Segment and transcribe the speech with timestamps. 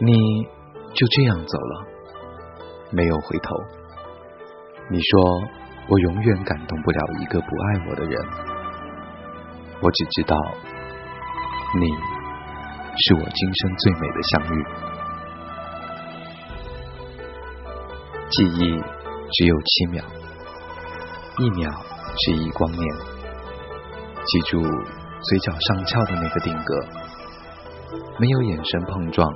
[0.00, 0.44] 你
[0.94, 1.86] 就这样走了，
[2.92, 3.56] 没有回头。
[4.90, 5.42] 你说
[5.88, 8.26] 我永远感动不了一个不爱我的人，
[9.82, 10.36] 我只知道
[11.74, 11.88] 你
[12.96, 14.64] 是我今生最美的相遇。
[18.30, 18.80] 记忆
[19.32, 20.04] 只有七秒，
[21.38, 21.70] 一秒
[22.16, 22.82] 是一光年。
[24.24, 26.86] 记住嘴角上翘的那个定格，
[28.18, 29.26] 没有眼神碰撞，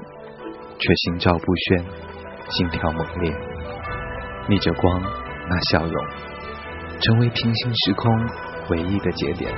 [0.82, 1.84] 却心照不宣，
[2.50, 3.32] 心跳猛烈，
[4.48, 5.00] 逆着光。
[5.48, 5.94] 那笑容，
[7.00, 8.10] 成为平行时空
[8.70, 9.52] 唯一的节点。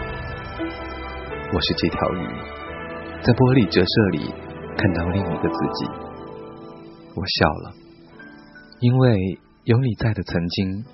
[1.52, 2.26] 我是这条鱼，
[3.22, 4.32] 在玻璃折射里
[4.76, 5.86] 看到另一个自己。
[7.14, 7.72] 我笑了，
[8.80, 10.84] 因为有你在的曾经，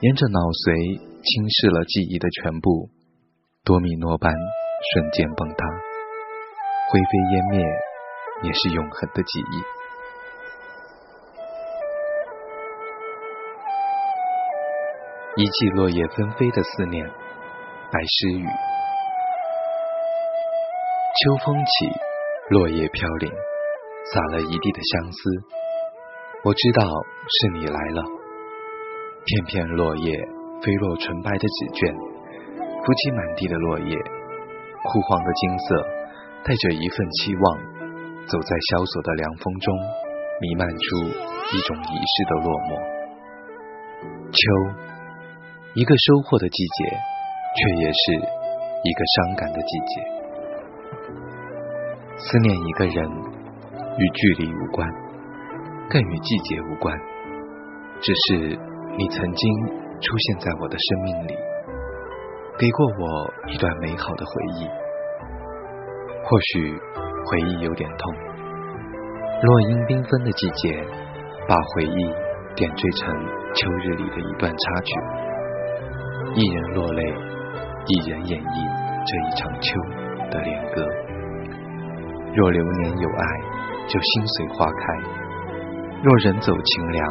[0.00, 2.90] 沿着脑髓侵蚀了记忆的全部，
[3.64, 4.30] 多米诺般
[4.92, 5.64] 瞬间崩塌，
[6.92, 7.64] 灰飞烟灭，
[8.42, 9.62] 也是永恒的记忆。
[15.42, 18.46] 一季落叶纷飞的思念，白诗雨。
[21.18, 21.70] 秋风起，
[22.50, 23.30] 落叶飘零，
[24.12, 25.18] 洒了一地的相思。
[26.44, 28.02] 我知道是你来了。
[29.24, 30.16] 片片落叶
[30.62, 33.96] 飞落纯白的纸卷，浮起满地的落叶，
[34.84, 35.86] 枯黄的金色，
[36.44, 37.58] 带着一份期望，
[38.26, 39.74] 走在萧索的凉风中，
[40.40, 40.84] 弥漫出
[41.56, 42.70] 一种遗失的落寞。
[44.30, 44.38] 秋。
[45.76, 49.92] 一个收获的季节，却也是一个伤感的季节。
[52.16, 52.96] 思念一个人，
[53.98, 54.88] 与距离无关，
[55.90, 56.98] 更与季节无关，
[58.00, 58.56] 只是
[58.96, 59.66] 你曾经
[60.00, 61.36] 出现在我的生命里，
[62.58, 64.66] 给过我一段美好的回忆。
[66.24, 66.72] 或许
[67.28, 68.14] 回忆有点痛，
[69.42, 70.78] 落英缤纷的季节，
[71.48, 71.98] 把回忆
[72.54, 73.10] 点缀成
[73.52, 74.94] 秋日里的一段插曲。
[76.34, 78.56] 一人落泪，一人演绎
[79.02, 79.74] 这一场秋
[80.30, 80.86] 的恋歌。
[82.32, 83.24] 若流年有爱，
[83.88, 84.94] 就心随花开；
[86.04, 87.02] 若人走清凉，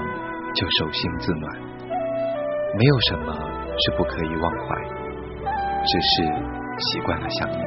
[0.55, 1.51] 就手心自暖。
[2.77, 3.35] 没有什么
[3.75, 4.79] 是不可以忘怀，
[5.83, 6.23] 只是
[6.79, 7.59] 习惯了相依。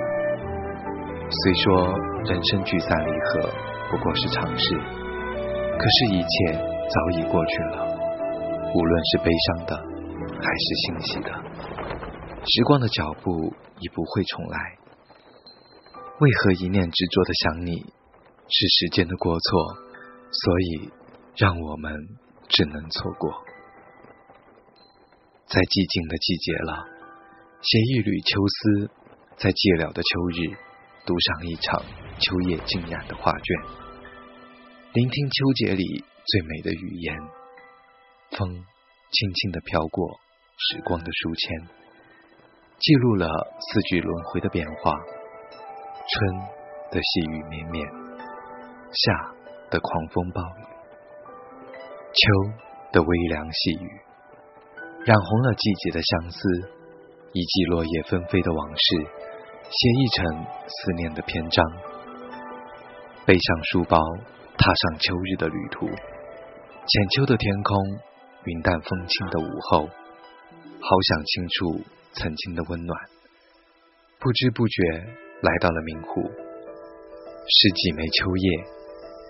[1.31, 1.93] 虽说
[2.25, 3.51] 人生聚散离合
[3.91, 7.87] 不过是常事，可是，一切早已过去了。
[8.75, 11.31] 无论是悲伤的，还是欣喜的。
[12.47, 14.79] 时光的脚步已不会重来，
[16.21, 17.85] 为何一念执着的想你？
[18.51, 19.77] 是时间的过错，
[20.33, 20.91] 所以
[21.37, 21.93] 让我们
[22.49, 23.45] 只能错过。
[25.47, 26.89] 在寂静的季节了，
[27.61, 28.91] 写一缕秋思，
[29.37, 30.57] 在寂寥的秋日，
[31.09, 31.83] 读上一场
[32.21, 33.57] 秋叶浸染的画卷，
[34.93, 37.17] 聆听秋节里最美的语言。
[38.33, 40.07] 风轻轻的飘过
[40.59, 41.69] 时光的书签。
[42.79, 44.93] 记录了四季轮回的变化，
[46.11, 46.37] 春
[46.91, 47.89] 的细雨绵绵，
[48.93, 49.35] 夏
[49.71, 50.63] 的狂风暴雨，
[52.13, 52.53] 秋
[52.93, 53.91] 的微凉细雨，
[55.07, 56.71] 染红了季节的相思，
[57.33, 59.09] 以及落叶纷飞的往事，
[59.71, 61.65] 写一程思念的篇章。
[63.27, 63.99] 背上书包，
[64.57, 67.77] 踏上秋日的旅途，浅秋的天空，
[68.45, 69.81] 云淡风轻的午后，
[70.81, 71.85] 好想轻触。
[72.15, 72.99] 曾经的温暖，
[74.19, 74.83] 不知不觉
[75.43, 78.65] 来到了明湖，十几枚秋叶，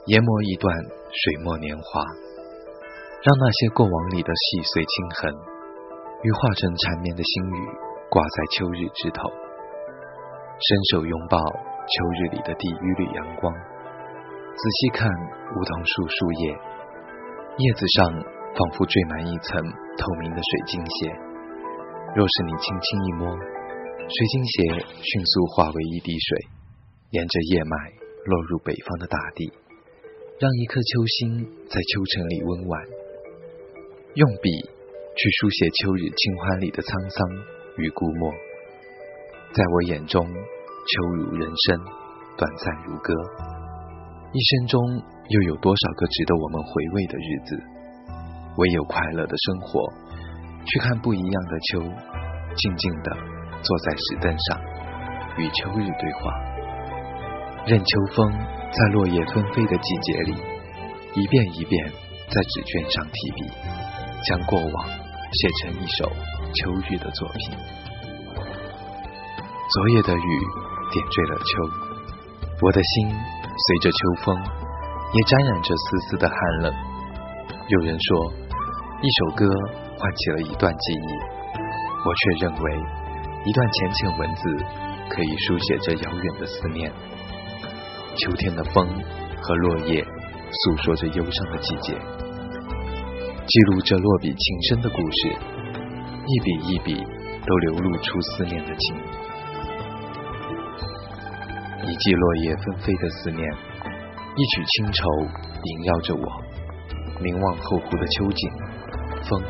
[0.07, 0.73] 研磨一段
[1.11, 5.35] 水墨年华，让那些过往里的细碎轻痕，
[6.23, 7.67] 羽化成缠绵的心语，
[8.09, 9.48] 挂在秋日枝头。
[10.59, 16.51] 伸手拥抱秋日里的第一缕阳光，仔细看梧桐树树叶，
[17.59, 21.15] 叶子上仿佛缀满一层透明的水晶鞋。
[22.17, 26.39] 若是你轻轻一摸，水晶鞋迅速化为一滴水，
[27.11, 27.77] 沿着叶脉
[28.27, 29.53] 落入北方的大地，
[30.41, 32.83] 让一颗秋心在秋城里温婉。
[34.15, 34.51] 用笔
[35.15, 37.31] 去书写秋日清欢里的沧桑
[37.79, 38.33] 与孤漠，
[39.55, 41.81] 在我眼中，秋如人生，
[42.37, 43.15] 短暂如歌。
[44.31, 44.79] 一生中
[45.29, 47.57] 又有多少个值得我们回味的日子？
[48.59, 49.81] 唯有快乐的生活。
[50.67, 53.17] 去看不一样的秋，静静地
[53.63, 54.61] 坐在石凳上，
[55.39, 56.31] 与秋日对话，
[57.65, 58.31] 任秋风
[58.71, 60.35] 在落叶纷飞的季节里，
[61.15, 61.91] 一遍一遍
[62.29, 63.51] 在纸卷上提笔，
[64.25, 64.89] 将过往
[65.33, 66.05] 写成一首
[66.53, 67.57] 秋日的作品。
[69.69, 70.29] 昨夜的雨
[70.91, 71.45] 点缀了秋，
[72.63, 74.35] 我的心随着秋风
[75.13, 76.75] 也沾染着丝丝的寒冷。
[77.69, 78.33] 有人说，
[79.03, 79.45] 一首歌
[79.99, 81.13] 唤起了一段记忆，
[82.03, 82.81] 我却认为，
[83.45, 84.43] 一段浅浅文字
[85.11, 86.91] 可以书写着遥远的思念。
[88.17, 88.89] 秋天的风
[89.43, 91.93] 和落叶，诉说着忧伤的季节，
[93.47, 95.37] 记录着落笔情深的故事，
[96.25, 96.95] 一笔一笔
[97.45, 98.97] 都流露出思念的情。
[101.89, 103.43] 一季落叶纷飞的思念，
[104.37, 105.09] 一曲清愁
[105.65, 106.23] 萦绕着我。
[107.19, 108.51] 凝望后湖的秋景，
[109.25, 109.43] 风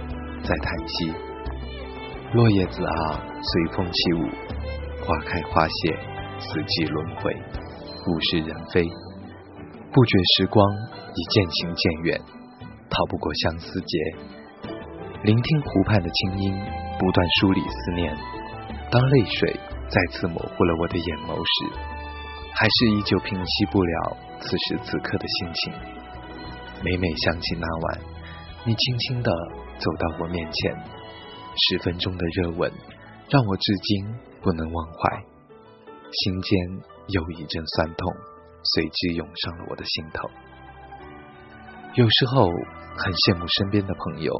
[0.44, 1.12] 在叹息。
[2.34, 4.28] 落叶子啊，随风起舞，
[5.04, 5.96] 花开花谢，
[6.38, 8.84] 四季轮回，物是人非。
[9.90, 10.64] 不觉时光
[11.12, 12.20] 已渐行渐远，
[12.88, 13.98] 逃不过相思劫。
[15.24, 16.54] 聆听湖畔的清音，
[17.00, 18.16] 不断梳理思念。
[18.92, 19.58] 当泪水
[19.88, 21.98] 再次模糊了我的眼眸时。
[22.58, 25.72] 还是依旧平息不了此时此刻的心情。
[26.82, 28.00] 每每想起那晚，
[28.64, 29.30] 你轻轻的
[29.78, 30.76] 走到我面前，
[31.54, 32.72] 十分钟的热吻
[33.30, 34.12] 让我至今
[34.42, 35.22] 不能忘怀，
[36.10, 36.58] 心间
[37.06, 38.12] 又一阵酸痛
[38.74, 40.28] 随之涌上了我的心头。
[41.94, 42.48] 有时候
[42.96, 44.32] 很羡慕身边的朋友，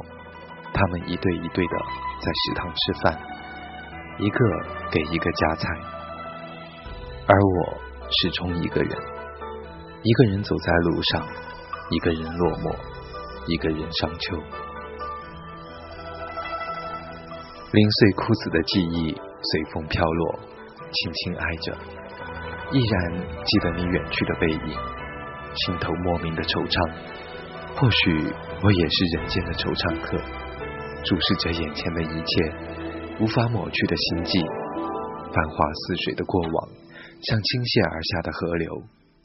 [0.73, 1.75] 他们一对一对的
[2.19, 3.17] 在食堂吃饭，
[4.19, 4.39] 一个
[4.91, 5.69] 给一个夹菜，
[7.25, 7.88] 而我。
[8.11, 8.91] 始终一个人，
[10.01, 11.27] 一个人走在路上，
[11.91, 12.75] 一个人落寞，
[13.45, 14.35] 一个人伤秋。
[17.71, 20.39] 零碎枯死的记忆随风飘落，
[20.91, 21.77] 轻轻挨着，
[22.71, 23.13] 依然
[23.45, 24.73] 记得你远去的背影，
[25.53, 26.91] 心头莫名的惆怅。
[27.75, 28.33] 或许
[28.63, 30.17] 我也是人间的惆怅客，
[31.05, 32.51] 注视着眼前的一切，
[33.21, 36.78] 无法抹去的心迹，繁华似水的过往。
[37.19, 38.71] 像倾泻而下的河流，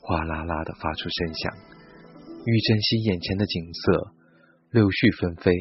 [0.03, 1.55] 哗啦啦的发出声响。
[2.45, 4.11] 欲珍惜眼前的景色，
[4.75, 5.55] 柳絮纷飞。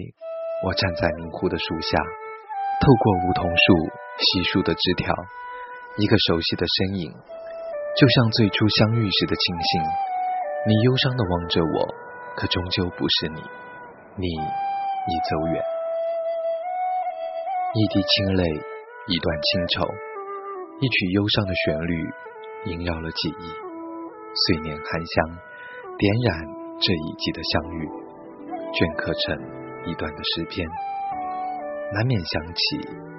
[0.66, 1.94] 我站在明湖的树下，
[2.82, 3.64] 透过梧桐树
[4.18, 5.14] 稀疏的枝条，
[6.00, 7.12] 一个熟悉的身影，
[8.00, 9.84] 就像最初相遇时的庆幸。
[10.66, 11.76] 你忧伤的望着我，
[12.36, 13.44] 可终究不是你，
[14.18, 15.62] 你已走远。
[17.76, 18.44] 一滴清泪，
[19.08, 20.13] 一段清愁。
[20.80, 22.10] 一曲忧伤的旋律
[22.66, 23.46] 萦绕了记忆，
[24.36, 25.38] 岁年含香
[25.98, 26.44] 点染
[26.82, 27.88] 这一季的相遇，
[28.74, 29.38] 镌刻成
[29.86, 30.68] 一段的诗篇，
[31.94, 32.62] 难免想起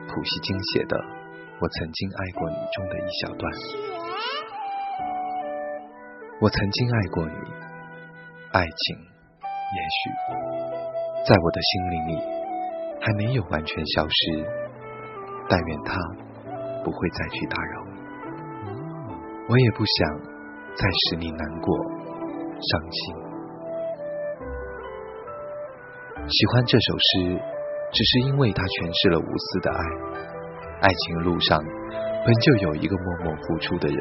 [0.09, 0.97] 普希金写的
[1.61, 3.43] 《我曾经爱过你》中的一小段。
[6.41, 7.39] 我曾经爱过你，
[8.53, 10.11] 爱情也许
[11.25, 12.12] 在我的心灵里
[13.01, 14.45] 还没有完全消失，
[15.49, 16.24] 但愿它。
[16.84, 18.70] 不会再去打扰你，
[19.48, 19.96] 我也不想
[20.76, 21.75] 再使你难过、
[22.60, 23.16] 伤心。
[26.28, 27.40] 喜欢这首诗，
[27.92, 29.81] 只是因为它诠释了无私的爱。
[30.84, 31.56] 爱情路上
[32.25, 33.98] 本就有一个默默付出的人，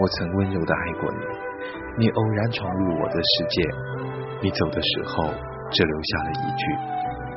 [0.00, 1.24] 我曾温柔的爱过你，
[1.98, 3.60] 你偶然闯入我的世界，
[4.40, 5.28] 你走的时候
[5.72, 6.64] 只留下了一句：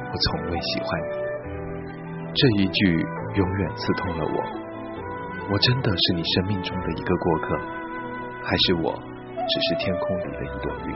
[0.07, 1.27] 我从未喜欢你。
[2.35, 3.05] 这一句
[3.37, 4.37] 永远刺痛了我。
[5.53, 7.56] 我真的是你生命中的一个过客，
[8.44, 8.91] 还是我
[9.47, 10.95] 只是天空里的一朵云，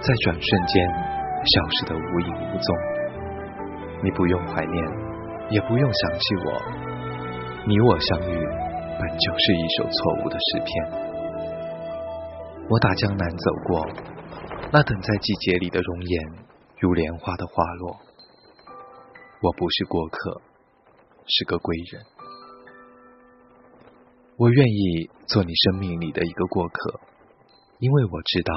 [0.00, 0.88] 在转瞬间
[1.44, 2.74] 消失的无影无踪？
[4.02, 4.84] 你不用怀念，
[5.50, 6.62] 也不用想起我。
[7.66, 8.34] 你我相遇，
[8.98, 10.70] 本就是一首错误的诗篇。
[12.68, 13.86] 我打江南走过，
[14.72, 16.22] 那等在季节里的容颜，
[16.80, 17.96] 如莲花的花落。
[19.42, 20.40] 我不是过客，
[21.28, 22.04] 是个归人。
[24.36, 27.00] 我愿意做你生命里的一个过客，
[27.78, 28.52] 因为我知道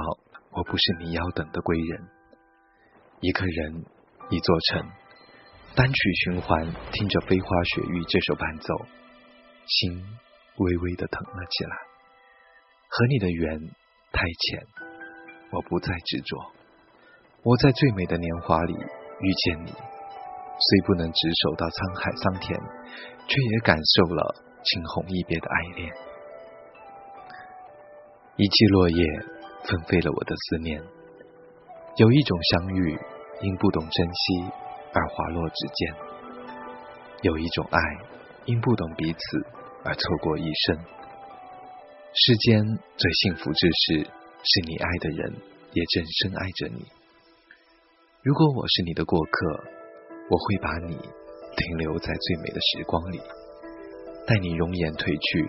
[0.51, 2.07] 我不是你要等的归人。
[3.21, 3.85] 一个人，
[4.29, 4.89] 一座城，
[5.75, 8.85] 单曲循环，听着《飞花雪域》这首伴奏，
[9.65, 10.03] 心
[10.57, 11.75] 微微的疼了起来。
[12.89, 13.59] 和你的缘
[14.11, 14.65] 太浅，
[15.51, 16.37] 我不再执着。
[17.43, 19.73] 我在最美的年华里遇见你。
[20.59, 22.59] 虽不能执手到沧海桑田，
[23.31, 25.87] 却也感受了惊鸿一瞥的爱恋。
[28.35, 28.99] 一季落叶
[29.63, 30.83] 纷飞了我的思念。
[31.95, 32.99] 有一种相遇，
[33.39, 34.51] 因不懂珍惜
[34.91, 35.95] 而滑落指尖；
[37.23, 37.79] 有一种爱，
[38.43, 39.19] 因不懂彼此
[39.85, 40.77] 而错过一生。
[42.11, 42.59] 世间
[42.97, 44.03] 最幸福之事，
[44.43, 45.33] 是你爱的人
[45.71, 46.85] 也正深爱着你。
[48.23, 49.78] 如果我是你的过客。
[50.29, 53.19] 我会把你停留在最美的时光里，
[54.27, 55.41] 待你容颜褪去，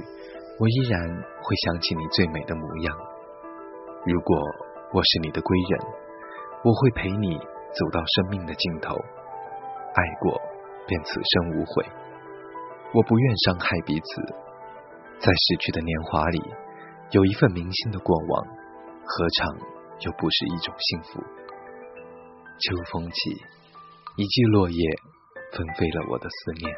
[0.59, 0.99] 我依然
[1.45, 2.97] 会想起你最美的模样。
[4.09, 4.33] 如果
[4.93, 5.73] 我是你的归人，
[6.65, 8.97] 我会陪你走到生命的尽头。
[8.97, 10.41] 爱过，
[10.89, 11.85] 便此生无悔。
[12.93, 14.09] 我不愿伤害彼此，
[15.21, 16.41] 在逝去的年华里，
[17.11, 18.47] 有一份铭心的过往，
[19.05, 19.55] 何尝
[20.01, 21.21] 又不是一种幸福？
[22.59, 23.37] 秋风起，
[24.17, 24.76] 一季落叶
[25.52, 26.75] 纷飞了我的思念。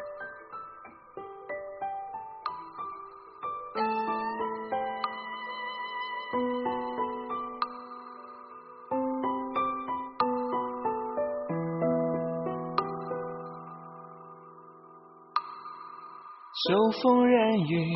[16.65, 17.93] 秋风染雨，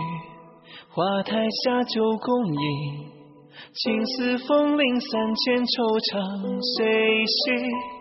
[0.89, 2.58] 花台下酒共饮。
[3.74, 6.17] 青丝风铃三千，惆怅
[6.77, 7.97] 谁系？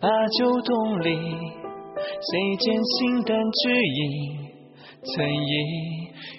[0.00, 4.46] 把酒东篱，谁见形单只影？
[5.02, 5.50] 曾忆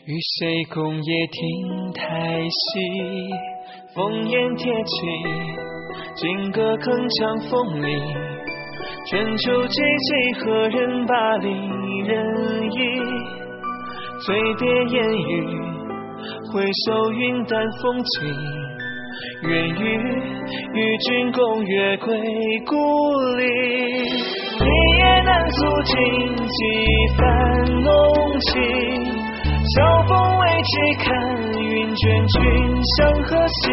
[0.06, 2.80] 与谁共夜听台戏？
[3.96, 4.96] 烽烟铁骑，
[6.16, 8.00] 金戈铿锵风铃。
[9.10, 9.76] 春秋寂
[10.08, 11.50] 寂，何人把离
[12.08, 12.16] 人
[12.72, 12.80] 忆？
[14.26, 14.64] 醉蝶
[14.96, 15.32] 烟雨，
[16.54, 18.69] 回首云淡风轻。
[19.44, 19.74] 愿与
[20.74, 22.08] 与君共月归
[22.66, 22.76] 故
[23.38, 23.44] 里。
[24.60, 25.96] 一夜难诉尽
[26.36, 26.60] 几
[27.18, 27.24] 番
[27.82, 27.88] 浓
[28.40, 28.52] 情。
[29.76, 31.08] 晓风未起，看
[31.62, 32.38] 云卷，君
[32.98, 33.64] 向何兮？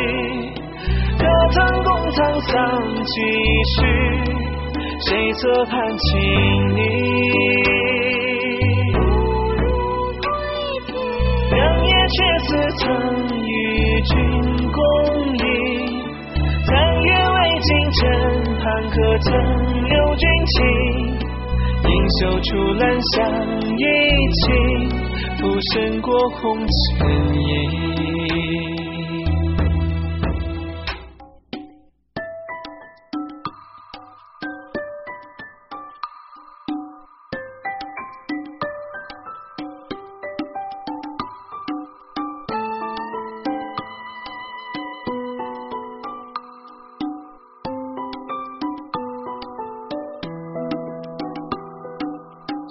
[1.18, 2.52] 可曾共沧桑
[3.04, 3.12] 几
[3.74, 3.84] 许？
[5.08, 6.06] 谁侧畔轻
[6.74, 6.80] 昵？
[12.08, 12.48] 却似
[12.78, 12.86] 曾
[13.44, 13.50] 与
[18.96, 19.30] 何曾
[19.84, 20.56] 留君情？
[21.84, 23.14] 盈袖处兰香
[23.76, 23.84] 一
[24.32, 24.46] 倾，
[25.36, 26.66] 浮生过红尘
[27.34, 28.15] 影。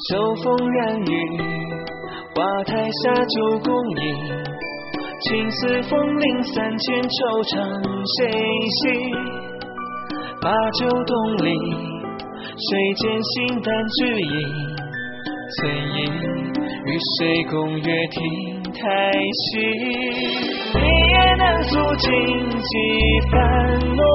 [0.07, 1.09] 秋风染雨，
[2.35, 4.03] 花台下酒共饮。
[5.21, 7.57] 青丝风铃三千，惆怅
[8.13, 8.29] 谁
[8.69, 8.85] 系？
[10.39, 11.49] 把酒东篱，
[12.53, 12.69] 谁
[13.01, 14.29] 见形单只影？
[15.57, 15.97] 曾忆
[16.85, 18.21] 与谁共月听
[18.73, 18.85] 台
[19.41, 19.57] 西？
[20.75, 22.11] 一夜难诉尽
[22.61, 22.77] 几
[23.31, 23.33] 番
[23.81, 24.05] 浓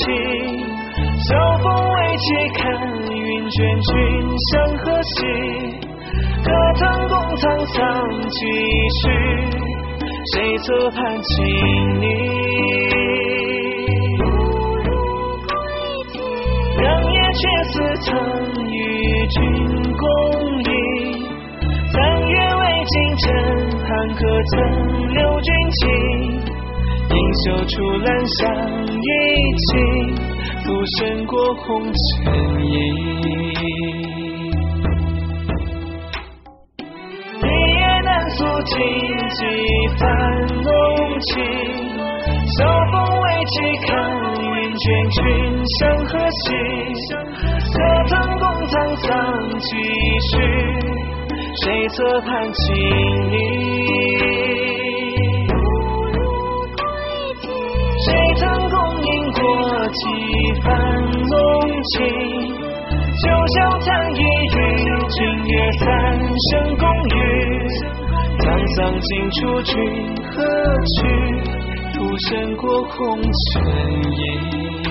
[0.00, 0.08] 情。
[1.20, 2.64] 秋风未起，看
[3.24, 3.92] 云卷，君
[4.52, 5.16] 向何夕？
[6.44, 7.78] 可曾共沧桑
[8.28, 8.38] 几
[9.00, 9.02] 许？
[10.34, 11.32] 谁侧畔轻
[12.02, 12.06] 昵？
[16.76, 18.12] 良夜却似曾
[18.70, 18.76] 与
[19.28, 19.40] 君
[19.96, 20.02] 共
[20.60, 20.68] 饮。
[21.92, 21.96] 残
[22.28, 23.24] 月未尽，枕
[23.86, 24.52] 畔可曾
[25.14, 25.82] 留君情？
[27.08, 27.72] 应袖处
[28.04, 28.36] 兰香
[28.84, 29.08] 一
[29.56, 29.72] 倾。
[30.64, 31.94] 浮生过红尘
[32.64, 32.72] 影，
[37.42, 38.72] 一夜难诉尽
[39.28, 39.44] 几
[40.00, 40.02] 番
[40.62, 40.66] 浓
[41.20, 41.30] 情。
[42.46, 42.56] 晓
[42.90, 43.54] 风未起，
[43.86, 43.90] 看
[44.40, 45.20] 云卷，君
[45.78, 46.46] 向何夕？
[47.70, 47.76] 可
[48.08, 48.74] 曾共沧
[49.06, 49.12] 桑
[49.58, 49.68] 几
[50.30, 50.32] 许？
[51.62, 52.64] 谁侧畔轻
[53.30, 53.36] 昵？
[59.94, 60.00] 几
[60.62, 60.66] 番
[61.30, 61.38] 浓
[61.92, 62.02] 情？
[63.22, 64.58] 酒笑叹一语，
[65.08, 65.84] 今夜三
[66.50, 67.16] 生共浴。
[68.40, 68.42] 沧
[68.74, 69.72] 桑尽处，君
[70.32, 70.36] 何
[70.94, 70.98] 去？
[71.94, 71.98] 浮
[72.28, 73.62] 生过红尘
[74.10, 74.83] 影。